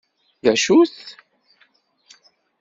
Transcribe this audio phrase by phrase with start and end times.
[0.43, 0.95] D acu-t?